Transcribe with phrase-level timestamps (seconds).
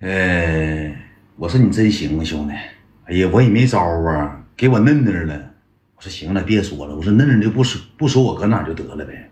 [0.00, 0.94] 呃，
[1.36, 2.54] 我说你真行啊，兄弟。
[3.06, 5.34] 哎呀，我也没招啊，给我嫩嫩了。
[5.94, 6.94] 我说行了，别说了。
[6.94, 9.30] 我说嫩嫩就不说不说我搁哪就得了呗。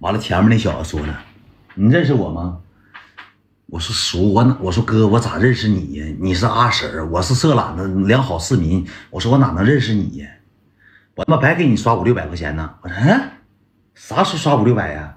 [0.00, 1.22] 完了，前面那小子说了，
[1.74, 2.58] 你认识我吗？
[3.66, 6.16] 我说熟，我哪我说哥，我咋认识你呀？
[6.20, 8.84] 你是阿婶儿，我是色懒子良好市民。
[9.10, 10.28] 我说我哪能认识你呀？
[11.14, 12.74] 我他妈白给你刷五六百块钱呢。
[12.82, 13.30] 我说嗯，
[13.94, 15.16] 啥时候刷五六百呀？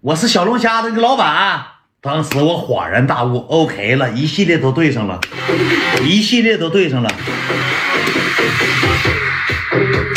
[0.00, 1.77] 我是小龙虾的那个老板。
[2.08, 5.20] 当时我恍然大悟，OK 了，一系列都对上了，
[6.02, 7.10] 一系列都对上了，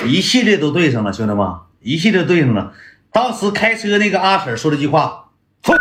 [0.05, 1.45] 一系列都对上了，兄弟们，
[1.81, 2.71] 一系列对上了。
[3.11, 5.25] 当时开车那个阿婶说了句话
[5.67, 5.75] ：“哼，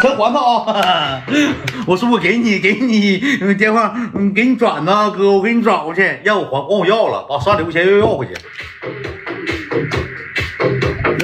[0.00, 1.22] 还还他啊！”
[1.88, 3.20] 我说我给你，给你
[3.54, 3.92] 电话，
[4.32, 8.32] 给你转呢，哥，我给你转过去，要我还管我要了，把刷礼物钱又要回去，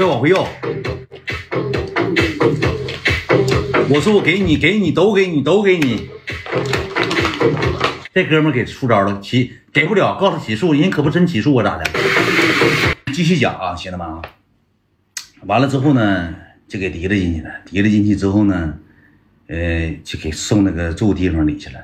[0.01, 0.45] 又往回要。
[3.91, 6.09] 我说我给你，给你，都给你，都给你。
[8.15, 11.85] 这哥们给出招了，起给不了，告诉起诉，人可不真起诉我咋的？
[13.13, 14.23] 继续讲啊，兄弟们啊。
[15.43, 16.35] 完了之后呢，
[16.67, 17.51] 就给提了进去了。
[17.67, 18.75] 提了进去之后呢，
[19.49, 21.79] 呃，就给送那个住地方里去了。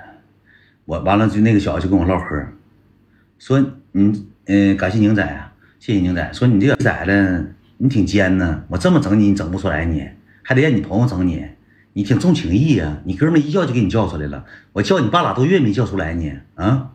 [0.86, 2.46] 我完了就那个小子就跟我唠嗑，
[3.38, 3.60] 说
[3.92, 6.32] 你，嗯，感谢宁仔啊，谢谢宁仔。
[6.32, 10.08] 说你这个崽子，你挺尖呢，我这么整你，你整不出来，你
[10.42, 11.44] 还得让你朋友整你。
[11.92, 14.44] 你挺重情义呀，你哥们一叫就给你叫出来了。
[14.72, 16.30] 我叫你半拉多月没叫出来呢。
[16.54, 16.90] 啊，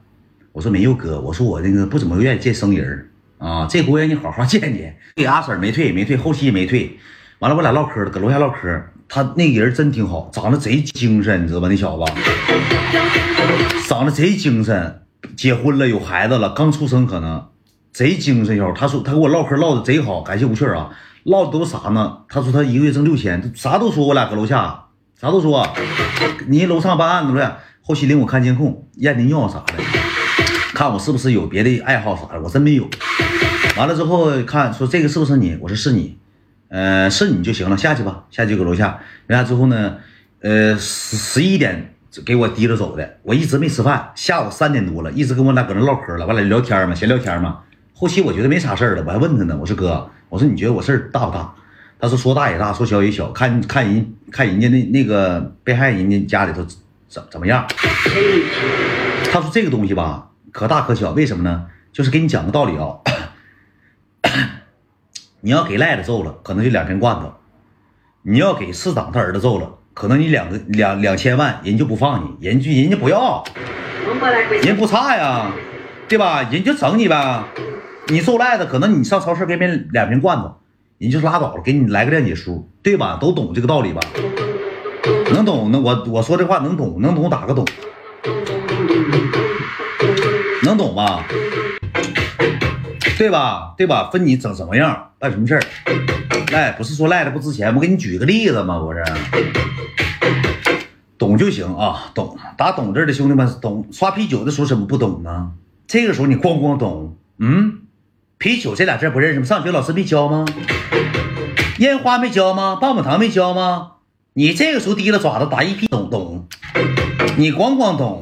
[0.53, 3.67] 我说没有哥，我说我那个不怎么愿意见生人啊。
[3.69, 4.95] 这回让你好好见见。
[5.15, 6.97] 给阿婶没退，没退，后期也没退。
[7.39, 8.81] 完了，我俩唠嗑了，搁楼下唠嗑。
[9.09, 11.67] 他那个人真挺好，长得贼精神，你知道吧？
[11.67, 12.05] 那小子
[13.89, 15.01] 长得贼精神，
[15.35, 17.45] 结婚了，有孩子了，刚出生可能
[17.91, 18.55] 贼精神。
[18.55, 20.89] 小伙他说他跟我唠嗑唠的贼好，感谢吴雀啊，
[21.25, 22.19] 唠的都啥呢？
[22.29, 24.07] 他说他一个月挣六千，啥都说。
[24.07, 24.84] 我俩搁楼下。
[25.19, 25.65] 啥都说，
[26.47, 29.73] 你楼上办案子了，后期领我看监控，验的尿啥的，
[30.73, 32.85] 看我是不是有别的爱好啥的，我真没有。
[33.77, 36.17] 完了之后看说这个是不是你，我说是你，
[36.67, 38.99] 呃，是你就行了，下去吧，下去搁楼下。
[39.27, 39.95] 完了之后呢，
[40.41, 41.93] 呃，十一点
[42.25, 47.59] 给我提着走的，我一直没吃饭，下午三点多了，一直跟我俩搁那唠嗑了，完了聊天嘛，闲聊天嘛。
[47.93, 51.55] 后期我觉得没啥事了，我还问他呢，我说哥，我说你觉得我事儿大不大？
[51.99, 56.65] 他说：“说大也大，说小也小，看看人看人家那那个被害人家家里头
[57.07, 57.65] 怎怎么样。”
[59.31, 61.67] 他说：“这个东西吧，可大可小，为什么呢？
[61.93, 62.99] 就是给你讲个道理啊。
[65.41, 67.27] 你要给赖子揍了，可能就两瓶罐头；
[68.23, 73.43] 你要给市长他儿子揍了，可能你两个两两千万，人就不放你，人就人家不要，
[74.63, 75.51] 人不差呀，
[76.09, 76.43] 对吧？
[76.51, 77.43] 人就整你呗。
[78.09, 80.53] 你揍赖子，可能你上超市给别两瓶罐头。”
[81.05, 83.19] 你就拉倒了，给你来个谅解书，对吧？
[83.21, 84.01] 都懂这个道理吧？
[85.31, 85.69] 能懂？
[85.71, 86.99] 那我我说这话能懂？
[86.99, 87.63] 能懂打个懂？
[90.63, 91.23] 能懂吧？
[93.19, 93.75] 对吧？
[93.77, 94.09] 对吧？
[94.11, 95.11] 分你整什么样？
[95.19, 95.61] 办什么事儿？
[96.51, 97.75] 赖不是说赖的不值钱？
[97.75, 98.79] 我给你举个例子嘛？
[98.79, 99.03] 不是，
[101.19, 103.87] 懂就行啊，懂打懂字的兄弟们懂。
[103.91, 105.51] 刷啤酒的时候怎么不懂呢？
[105.85, 107.74] 这个时候你咣咣懂，嗯。
[108.37, 109.45] 啤酒这俩字不认识吗？
[109.45, 110.45] 上学老师没教吗？
[111.79, 112.77] 烟花没教吗？
[112.79, 113.93] 棒棒糖没教吗？
[114.33, 116.47] 你这个时候提了爪子打一屁懂懂，
[117.37, 118.21] 你光光懂。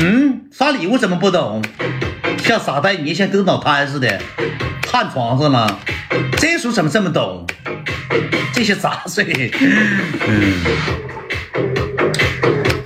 [0.00, 1.62] 嗯，刷礼物怎么不懂？
[2.38, 4.18] 像傻呆你，像跟脑瘫似的，
[4.82, 5.78] 瘫床上了。
[6.38, 7.46] 这时候怎么这么懂？
[8.52, 9.52] 这些杂碎。
[10.26, 10.54] 嗯，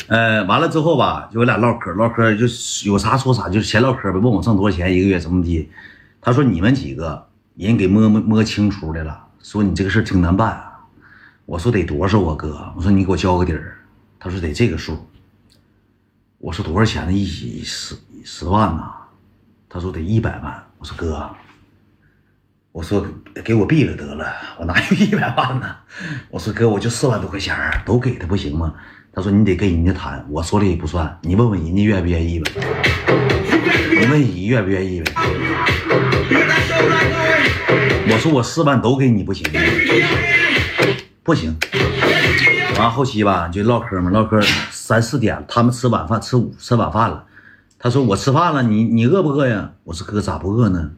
[0.08, 2.46] 呃，完了之后吧，就我俩唠嗑，唠嗑就
[2.84, 4.18] 有啥说啥，就是闲唠嗑呗。
[4.18, 5.68] 问我挣多少钱一个月，怎么的？
[6.28, 10.62] 他说：“你们几个人给摸摸摸清楚的了，说你这个事挺难办。”
[11.46, 13.78] 我说：“得多少啊，哥？”我说：“你给我交个底儿。”
[14.20, 15.08] 他说：“得这个数。”
[16.36, 17.12] 我说：“多少钱呢？
[17.14, 18.92] 一十十万呐？”
[19.70, 21.30] 他说：“得一百万。”我说：“哥，
[22.72, 23.02] 我说
[23.42, 25.76] 给我毙了得了，我哪有一百万呢？”
[26.28, 27.56] 我说：“哥，我就四万多块钱
[27.86, 28.74] 都给他不行吗？”
[29.14, 32.52] 他说：“你得跟人家谈，我说的也不算，你问问人家愿不愿意呗。
[33.98, 35.12] 你问人愿不愿意呗。”
[38.10, 39.46] 我说我四万都给你不行，
[41.22, 41.56] 不行。
[42.78, 44.40] 完后期吧就唠嗑嘛，唠嗑
[44.70, 47.24] 三四点，他们吃晚饭吃午吃晚饭了。
[47.78, 49.72] 他说我吃饭了，你你饿不饿呀？
[49.84, 50.90] 我说哥咋不饿呢？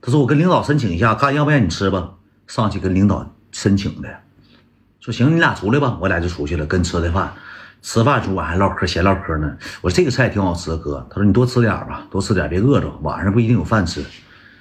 [0.00, 2.10] 他说我跟领导申请一下，看要不要你吃吧。
[2.46, 4.08] 上去跟领导申请的，
[5.00, 5.98] 说行，你俩出来吧。
[6.00, 7.32] 我俩就出去了，跟吃的饭，
[7.82, 9.56] 吃饭中午还唠嗑闲唠嗑呢。
[9.80, 11.06] 我说这个菜挺好吃，哥。
[11.10, 14.04] 他说你多吃点吧，多吃点别饿着，晚上不一定有饭吃。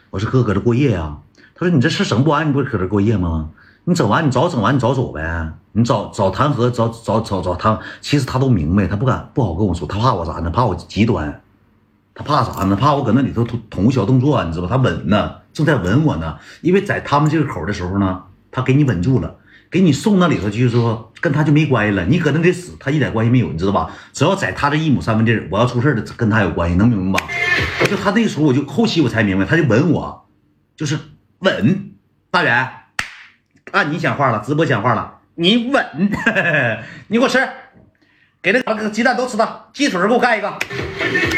[0.09, 1.18] 我说哥搁这过夜呀？
[1.56, 3.50] 他说你这事整不完，你不是搁这过夜吗？
[3.83, 7.80] 你整完你早整完你早走呗，你早早谈和早早早早谈。
[8.01, 10.50] 其实他都明白，他不敢不好跟我说，他怕我啥呢？
[10.50, 11.42] 怕我极端，
[12.13, 12.75] 他怕啥呢？
[12.75, 14.75] 怕我搁那里头捅捅小动作，你知道吧？
[14.75, 16.38] 他稳呢，正在稳我呢。
[16.62, 19.36] 因为在他们这个口的时候呢，他给你稳住了，
[19.69, 22.05] 给你送那里头就是说跟他就没关系了。
[22.05, 23.91] 你搁那得死，他一点关系没有，你知道吧？
[24.13, 27.27] 只要在他这一亩三分地我要出事的跟他有关系，能明白吧？
[27.89, 30.27] 就他那时候我就后期我才明白，他就稳我，
[30.75, 30.97] 就是
[31.39, 31.91] 稳，
[32.31, 32.69] 大远。
[33.71, 35.85] 按你讲话了，直播讲话了，你稳，
[37.07, 37.45] 你给我吃，
[38.41, 40.57] 给那个鸡蛋都吃到，鸡腿给我干一个。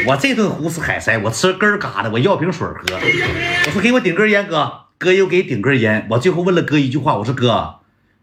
[0.06, 2.76] 我这顿胡吃海塞，我吃根儿嘎的，我要瓶水喝。
[3.66, 6.06] 我说给我顶根烟，哥，哥又给顶根烟。
[6.08, 7.79] 我最后问了哥一句话，我说哥，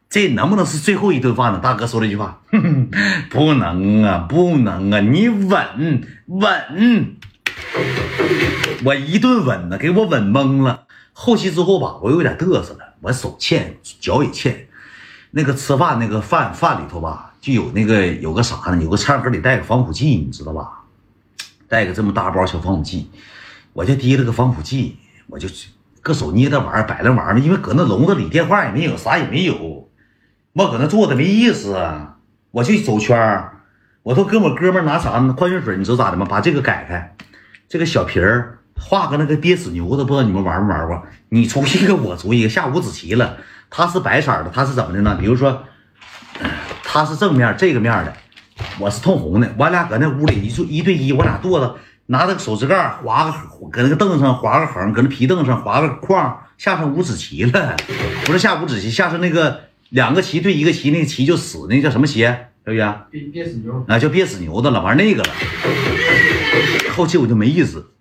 [0.09, 1.59] 这能不能是最后一顿饭呢？
[1.59, 2.41] 大哥说了一句话，
[3.29, 7.15] 不能啊，不能啊，你稳稳，
[8.85, 10.85] 我一顿稳呢，给我稳懵了。
[11.11, 12.93] 后期之后吧，我有点嘚瑟了。
[13.01, 14.67] 我手欠，脚也欠，
[15.31, 18.81] 那个吃饭那个饭饭里头吧，就有那个有个啥呢？
[18.81, 20.83] 有个餐盒里带个防腐剂，你知道吧？
[21.67, 23.09] 带个这么大包小防腐剂，
[23.73, 25.49] 我就提了个防腐剂，我就
[26.01, 29.86] 搁手捏着玩，摆着玩意儿，因为搁那笼子里电话也没有，啥也没有，
[30.57, 31.77] 我搁那坐着没意思，
[32.49, 33.59] 我就走圈儿，
[34.01, 35.31] 我都跟我哥们拿啥呢？
[35.33, 36.25] 矿泉水，你知道咋的吗？
[36.27, 37.15] 把这个改开，
[37.69, 38.55] 这个小瓶儿。
[38.79, 41.03] 画个那个憋死牛子，不知道你们玩没玩过？
[41.29, 43.37] 你出一个，我出一个，下五子棋了。
[43.69, 45.15] 它是白色的，它是怎么的呢？
[45.19, 45.63] 比如说，
[46.83, 48.13] 它是正面这个面的，
[48.79, 49.51] 我是通红的。
[49.57, 51.75] 我俩搁那屋里一坐一对一，我俩坐着，
[52.07, 57.75] 拿着手指盖划个，搁那个凳子上划个横，搁那皮凳上划个框，下上五子棋了。
[58.25, 62.21] 不是下五子棋，下上那个两个棋对一个棋，那个棋就死，那叫什么棋？
[62.65, 65.29] 小雨憋憋死牛啊，叫憋死牛的了，玩那个了。
[66.93, 67.91] 后期我就没意思。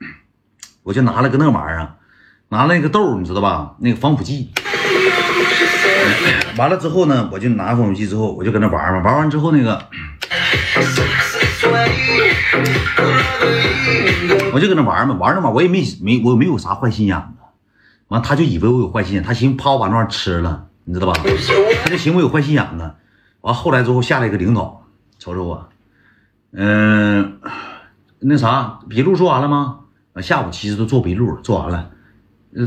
[0.82, 1.94] 我就拿了个那玩意儿，
[2.48, 3.76] 拿了那个豆，你知道吧？
[3.78, 4.50] 那个防腐剂。
[6.58, 9.00] 完了之后呢，我就拿防腐剂之后，我就搁那玩嘛。
[9.02, 9.78] 玩完之后那个，
[14.52, 17.26] 我就搁那玩嘛，玩那嘛，我也没没我没有啥坏心眼子。
[18.08, 21.12] 完他就以为我有坏心眼，他寻思怕我把那玩意儿吃了，你知道吧？
[21.84, 22.94] 他就寻思我有坏心眼子。
[23.40, 24.82] 完后来之后下来一个领导，
[25.18, 25.68] 瞅瞅我，
[26.52, 27.38] 嗯，
[28.20, 29.80] 那啥笔录做完了吗？
[30.22, 31.90] 下午其实都做笔录，做完了。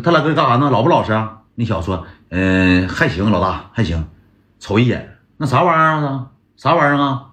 [0.04, 0.70] 他俩搁干啥呢？
[0.70, 1.40] 老不老实啊？
[1.56, 4.08] 那小子说：“嗯，还行，老大还行。”
[4.60, 6.28] 瞅一眼，那啥玩意儿啊？
[6.58, 7.28] 啥玩意儿啊？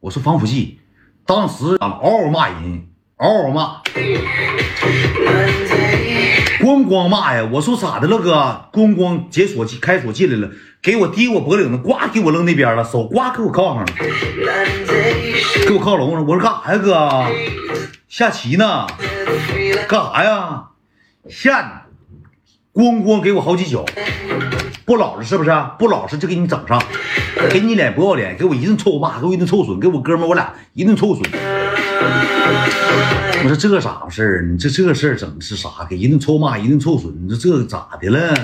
[0.00, 0.80] 我说防腐剂。
[1.26, 2.86] 当时嗷嗷骂人，
[3.16, 3.82] 嗷嗷骂，
[6.70, 7.48] 咣咣骂呀！
[7.50, 8.32] 我说咋的了哥？
[8.72, 13.86] 咣咣解锁开锁进来了，给我提我脖领子，呱给我扔那边了，手呱给我铐上了，
[15.66, 16.24] 给我铐笼上。
[16.24, 17.26] 我说干啥呀哥？
[18.08, 18.86] 下棋呢？
[19.88, 20.66] 干啥呀？
[21.28, 21.86] 下，
[22.72, 23.84] 咣咣给我好几脚，
[24.84, 25.50] 不老实是不是？
[25.76, 26.80] 不老实就给你整上，
[27.50, 31.24] 给你脸不要脸，给我一顿臭骂，给我一顿臭损，给我哥们我俩一顿臭损。
[33.42, 35.68] 我说这咋回事儿你这这事儿整的是啥？
[35.88, 38.34] 给一顿臭骂，一顿臭损，你说这咋的了？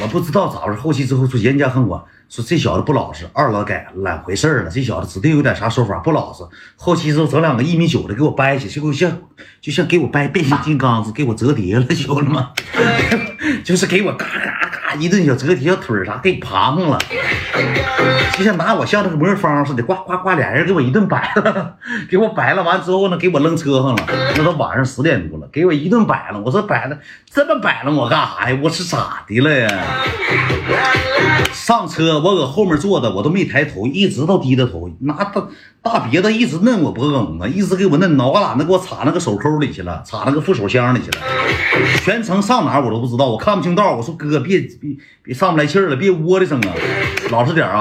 [0.00, 2.06] 我不知道咋回事后期之后说严加恨我。
[2.28, 4.70] 说这小子不老实，二老改懒回事了。
[4.70, 6.42] 这小子指定有点啥说法，不老实。
[6.74, 9.16] 后期之后整两个一米九的给我掰起，就给我像
[9.60, 12.44] 就像给我掰变形金刚子，给我折叠了，兄弟们，
[13.62, 16.98] 就是给我嘎嘎一顿小折叠，小腿啥给爬上了，
[18.36, 21.76] 就像拿我像那个魔方似的，呱呱呱，俩人给我一顿摆了，
[22.10, 24.02] 给我摆了完之后呢，给我扔车上了。
[24.36, 26.40] 那都晚上十点多了，给我一顿摆了。
[26.40, 26.96] 我说摆了
[27.30, 28.58] 这么摆了我干啥呀？
[28.62, 29.68] 我是咋的了呀？
[31.66, 32.20] 上车。
[32.20, 35.48] 我搁后面坐着，我都没抬头，一直都低着头，拿大
[35.82, 41.18] 大鼻子一直嫩我脖梗子，一直给我嫩，脑瓜懒子给我插那个手抠里去了，插那个副手箱里去了，
[42.04, 43.96] 全程上哪我都不知道，我看不清道。
[43.96, 46.72] 我说哥，别别别上不来气了，别窝的声啊，
[47.30, 47.80] 老实点啊。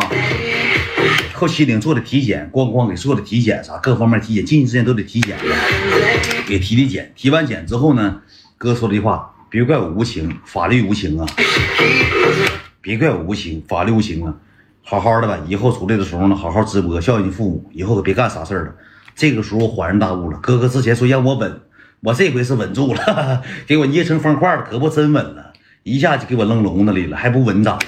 [1.33, 5.37] 后期领做的体检，咣咣给做的体检啥，各方面体检，近期之间都得体检，
[6.47, 7.13] 给体体检。
[7.15, 8.21] 体完检之后呢，
[8.57, 11.27] 哥说了一句话，别怪我无情，法律无情啊。
[12.85, 14.35] 别怪我无情，法律无情啊！
[14.83, 18.75] 好好的吧，以后出来的时候呢，好好直播孝敬父母，以后可别干啥事儿了。
[19.15, 21.61] 这个时候我恍然大悟了，哥哥之前说让我稳，
[22.01, 25.51] 我这回是稳住了， 给我捏成方块了，胳膊真稳了，
[25.81, 27.79] 一下就给我扔笼子里了，还不稳咋？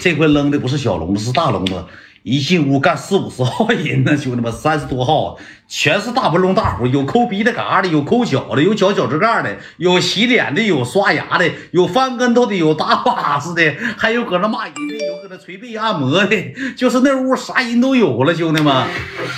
[0.00, 1.84] 这回扔的不是小笼子，是大笼子。
[2.22, 5.36] 一进屋干四五十号人呢，兄弟们，三十多号，
[5.66, 18.86] 全是大不隆大虎，有抠鼻的嘎的，有抠脚的，有脚脚趾盖的，有洗脸的，有刷牙的，有翻跟头的，有打把子的，还有搁那骂人的，有搁那捶背按摩的， 就是那屋啥人都有了，兄弟们，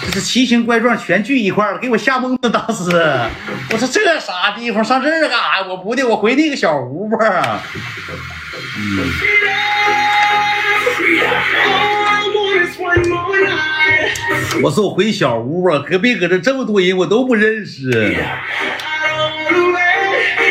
[0.05, 2.51] 这是奇形怪状全聚一块了，给我吓懵了。
[2.51, 2.91] 当时
[3.73, 5.67] 我说这啥地方，上这儿干啥呀？
[5.67, 7.63] 我不的，我回那个小屋吧。
[14.63, 18.17] 我说我回小屋啊，可别搁这这么多人，我都不认识。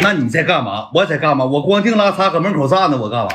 [0.02, 0.90] 那你在干嘛？
[0.94, 1.46] 我在干嘛？
[1.46, 3.30] 我光腚拉碴搁门口站着，我干嘛？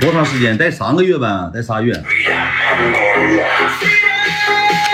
[0.00, 0.56] 多长时间？
[0.56, 1.92] 待三个月呗，待仨月。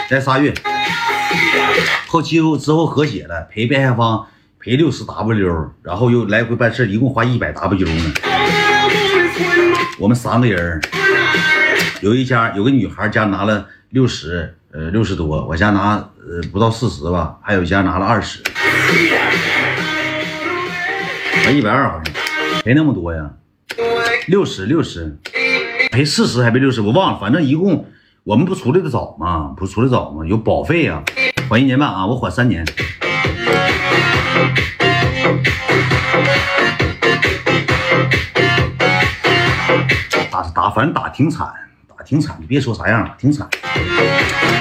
[0.08, 0.54] 待仨月。
[2.06, 4.26] 后期之后和解了，赔被害方
[4.61, 8.14] 赔六十 W，然后又来回办事，一共花一百 W 呢。
[9.98, 10.80] 我们三个人，
[12.00, 18.40] 有一家有个女孩家拿了六十，呃六十多，我家拿呃不到四十吧，还有一家拿了二十，
[21.52, 22.12] 一百二好像，
[22.64, 23.30] 赔那么多呀？
[24.26, 25.16] 六十六十，
[25.92, 27.86] 赔四十还赔六十，我忘了，反正一共
[28.24, 29.54] 我们不出来的早吗？
[29.56, 30.26] 不处理早吗？
[30.26, 31.04] 有保费啊。
[31.48, 32.64] 缓一年半啊，我缓三年。
[40.64, 41.47] 打，反正打挺惨，
[41.87, 42.35] 打挺惨。
[42.40, 43.47] 你别说啥样了，挺惨。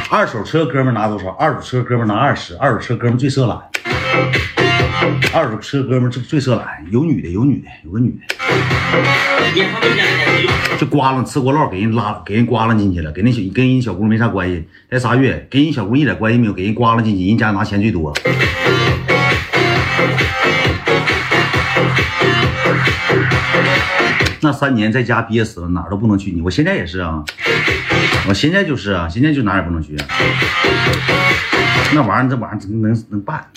[0.10, 1.30] 二手车哥们拿多少？
[1.40, 2.58] 二手车哥们拿二十。
[2.58, 3.58] 二手车哥们最色懒。
[5.34, 8.36] 二手车哥们最最色懒，有女的，有女的，有个女的。
[10.78, 14.68] 这刮了吃锅烙，给人拉，给人刮了进去了，给那小跟人小姑没啥关系。
[14.92, 18.14] 才仨月，跟人小姑一点关系没有，给人刮了进去，人家拿钱最多。
[24.44, 26.30] 那三年在家憋死了，哪儿都不能去。
[26.32, 27.24] 你我现在也是啊，
[28.28, 29.96] 我现在就是啊，现在就哪儿也不能去。
[31.96, 33.48] 那玩意儿，这玩意儿能能办？